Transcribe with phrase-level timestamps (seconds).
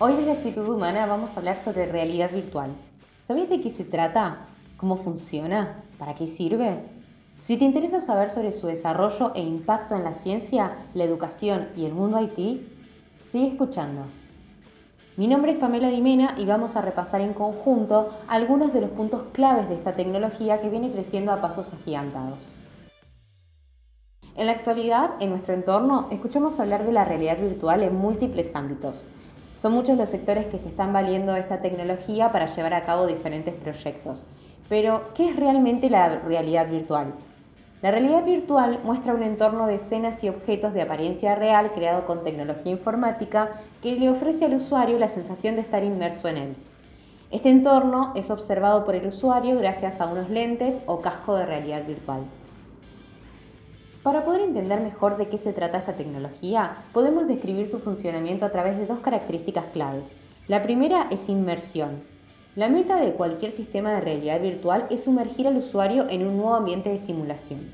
[0.00, 2.70] Actitud Humana vamos a hablar sobre realidad virtual.
[3.26, 4.46] ¿Sabéis de qué se trata?
[4.76, 5.82] ¿Cómo funciona?
[5.98, 6.84] ¿Para qué sirve?
[7.42, 11.84] Si te interesa saber sobre su desarrollo e impacto en la ciencia, la educación y
[11.84, 12.62] el mundo IT,
[13.32, 14.02] sigue escuchando.
[15.16, 19.22] Mi nombre es Pamela Dimena y vamos a repasar en conjunto algunos de los puntos
[19.32, 22.54] claves de esta tecnología que viene creciendo a pasos agigantados.
[24.36, 29.02] En la actualidad, en nuestro entorno, escuchamos hablar de la realidad virtual en múltiples ámbitos,
[29.58, 33.06] son muchos los sectores que se están valiendo de esta tecnología para llevar a cabo
[33.06, 34.22] diferentes proyectos.
[34.68, 37.14] Pero, ¿qué es realmente la realidad virtual?
[37.80, 42.24] La realidad virtual muestra un entorno de escenas y objetos de apariencia real creado con
[42.24, 43.50] tecnología informática
[43.82, 46.56] que le ofrece al usuario la sensación de estar inmerso en él.
[47.30, 51.86] Este entorno es observado por el usuario gracias a unos lentes o casco de realidad
[51.86, 52.22] virtual.
[54.02, 58.50] Para poder entender mejor de qué se trata esta tecnología, podemos describir su funcionamiento a
[58.50, 60.14] través de dos características claves.
[60.46, 62.02] La primera es inmersión.
[62.54, 66.54] La meta de cualquier sistema de realidad virtual es sumergir al usuario en un nuevo
[66.54, 67.72] ambiente de simulación.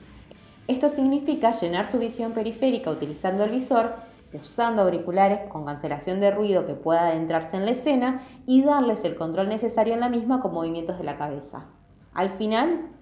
[0.66, 3.92] Esto significa llenar su visión periférica utilizando el visor,
[4.32, 9.14] usando auriculares con cancelación de ruido que pueda adentrarse en la escena y darles el
[9.14, 11.66] control necesario en la misma con movimientos de la cabeza.
[12.14, 12.93] Al final,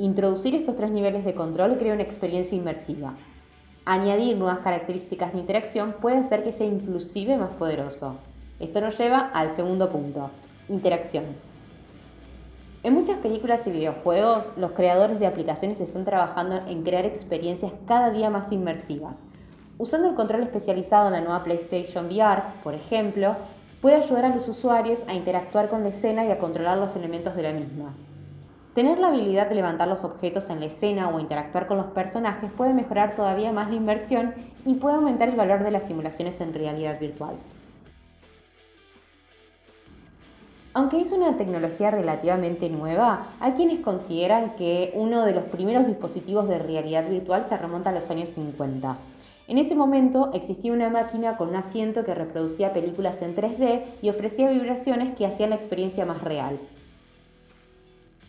[0.00, 3.12] Introducir estos tres niveles de control crea una experiencia inmersiva.
[3.84, 8.16] Añadir nuevas características de interacción puede hacer que sea inclusive más poderoso.
[8.60, 10.30] Esto nos lleva al segundo punto,
[10.70, 11.24] interacción.
[12.82, 18.08] En muchas películas y videojuegos, los creadores de aplicaciones están trabajando en crear experiencias cada
[18.08, 19.22] día más inmersivas.
[19.76, 23.36] Usando el control especializado en la nueva PlayStation VR, por ejemplo,
[23.82, 27.36] puede ayudar a los usuarios a interactuar con la escena y a controlar los elementos
[27.36, 27.92] de la misma.
[28.74, 32.52] Tener la habilidad de levantar los objetos en la escena o interactuar con los personajes
[32.52, 34.32] puede mejorar todavía más la inversión
[34.64, 37.34] y puede aumentar el valor de las simulaciones en realidad virtual.
[40.72, 46.48] Aunque es una tecnología relativamente nueva, hay quienes consideran que uno de los primeros dispositivos
[46.48, 48.96] de realidad virtual se remonta a los años 50.
[49.48, 54.10] En ese momento existía una máquina con un asiento que reproducía películas en 3D y
[54.10, 56.60] ofrecía vibraciones que hacían la experiencia más real.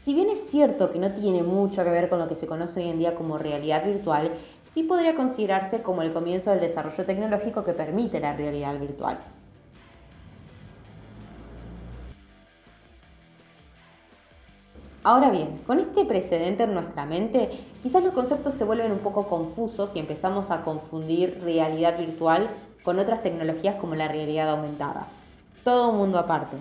[0.04, 2.80] Si bien es cierto que no tiene mucho que ver con lo que se conoce
[2.80, 4.32] hoy en día como realidad virtual,
[4.74, 9.20] sí podría considerarse como el comienzo del desarrollo tecnológico que permite la realidad virtual.
[15.04, 17.50] Ahora bien, con este precedente en nuestra mente,
[17.84, 22.50] quizás los conceptos se vuelven un poco confusos y empezamos a confundir realidad virtual
[22.84, 25.08] con otras tecnologías como la realidad aumentada.
[25.64, 26.58] Todo un mundo aparte.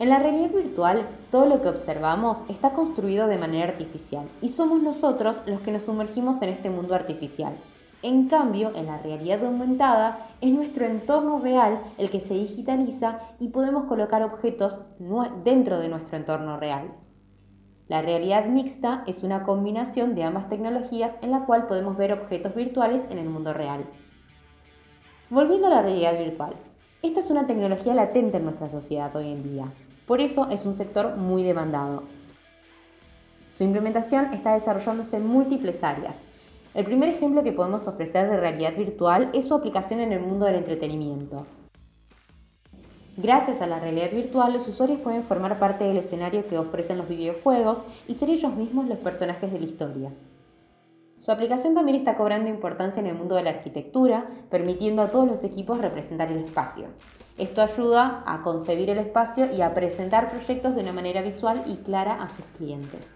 [0.00, 4.82] En la realidad virtual, todo lo que observamos está construido de manera artificial y somos
[4.82, 7.52] nosotros los que nos sumergimos en este mundo artificial.
[8.00, 13.48] En cambio, en la realidad aumentada, es nuestro entorno real el que se digitaliza y
[13.48, 14.80] podemos colocar objetos
[15.44, 16.92] dentro de nuestro entorno real.
[17.88, 22.54] La realidad mixta es una combinación de ambas tecnologías en la cual podemos ver objetos
[22.54, 23.84] virtuales en el mundo real.
[25.28, 26.54] Volviendo a la realidad virtual,
[27.02, 29.66] esta es una tecnología latente en nuestra sociedad hoy en día.
[30.10, 32.02] Por eso es un sector muy demandado.
[33.52, 36.16] Su implementación está desarrollándose en múltiples áreas.
[36.74, 40.46] El primer ejemplo que podemos ofrecer de realidad virtual es su aplicación en el mundo
[40.46, 41.46] del entretenimiento.
[43.18, 47.08] Gracias a la realidad virtual, los usuarios pueden formar parte del escenario que ofrecen los
[47.08, 50.10] videojuegos y ser ellos mismos los personajes de la historia.
[51.20, 55.28] Su aplicación también está cobrando importancia en el mundo de la arquitectura, permitiendo a todos
[55.28, 56.86] los equipos representar el espacio.
[57.36, 61.76] Esto ayuda a concebir el espacio y a presentar proyectos de una manera visual y
[61.76, 63.14] clara a sus clientes.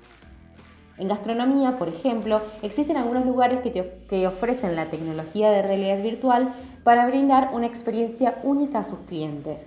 [0.99, 6.55] En gastronomía, por ejemplo, existen algunos lugares que, que, ofrecen la tecnología de realidad virtual
[6.85, 9.67] para brindar una experiencia única a sus clientes.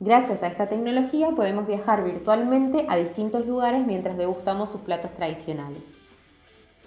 [0.00, 5.93] Gracias a esta tecnología podemos viajar virtualmente a distintos lugares mientras degustamos sus platos tradicionales.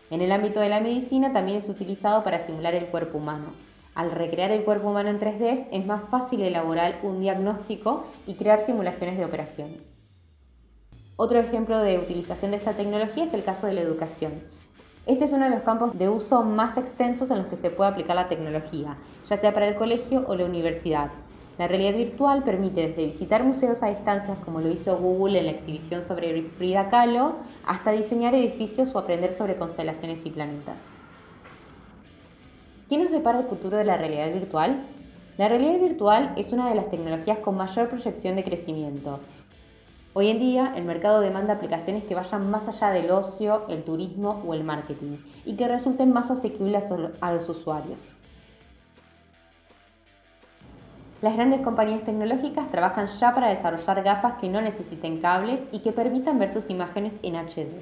[0.10, 3.48] En el ámbito de la medicina también es utilizado para simular el cuerpo humano.
[3.94, 8.66] Al recrear el cuerpo humano en 3D es más fácil elaborar un diagnóstico y crear
[8.66, 9.98] simulaciones de operaciones.
[11.18, 14.34] Otro ejemplo de utilización de esta tecnología es el caso de la educación.
[15.08, 17.90] Este es uno de los campos de uso más extensos en los que se puede
[17.90, 18.98] aplicar la tecnología,
[19.30, 21.12] ya sea para el colegio o la universidad.
[21.58, 25.54] La realidad virtual permite desde visitar museos a distancias, como lo hizo Google en la
[25.54, 30.78] exhibición sobre Frida Kahlo, hasta diseñar edificios o aprender sobre constelaciones y planetas.
[32.90, 34.84] ¿Qué nos depara el futuro de la realidad virtual?
[35.40, 39.20] La realidad virtual es una de las tecnologías con mayor proyección de crecimiento.
[40.14, 44.44] Hoy en día el mercado demanda aplicaciones que vayan más allá del ocio, el turismo
[44.48, 46.86] o el marketing y que resulten más asequibles
[47.20, 48.00] a los usuarios.
[51.20, 55.92] Las grandes compañías tecnológicas trabajan ya para desarrollar gafas que no necesiten cables y que
[55.92, 57.82] permitan ver sus imágenes en HD.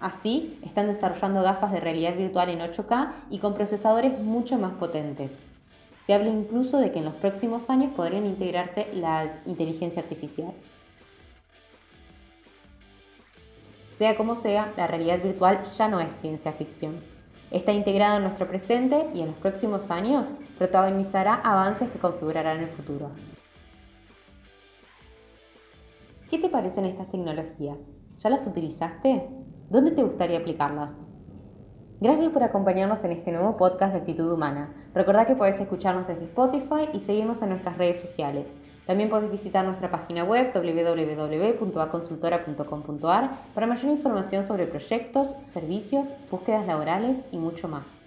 [0.00, 5.38] Así, están desarrollando gafas de realidad virtual en 8K y con procesadores mucho más potentes.
[6.06, 10.52] Se habla incluso de que en los próximos años podrían integrarse la inteligencia artificial.
[13.96, 17.13] Sea como sea, la realidad virtual ya no es ciencia ficción.
[17.54, 20.26] Está integrada en nuestro presente y en los próximos años
[20.58, 23.10] protagonizará avances que configurarán el futuro.
[26.28, 27.78] ¿Qué te parecen estas tecnologías?
[28.18, 29.28] ¿Ya las utilizaste?
[29.70, 31.00] ¿Dónde te gustaría aplicarlas?
[32.00, 34.74] Gracias por acompañarnos en este nuevo podcast de Actitud Humana.
[34.92, 38.52] Recordá que puedes escucharnos desde Spotify y seguirnos en nuestras redes sociales.
[38.86, 47.16] También podés visitar nuestra página web www.aconsultora.com.ar para mayor información sobre proyectos, servicios, búsquedas laborales
[47.32, 48.03] y mucho más.